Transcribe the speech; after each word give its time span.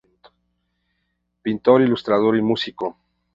Pintor, 1.43 1.83
Ilustrador 1.83 2.35
y 2.35 2.41
Músico. 2.41 2.97